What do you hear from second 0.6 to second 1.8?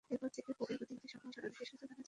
গতিবিধি সম্পর্কে আর বিশেষ কিছু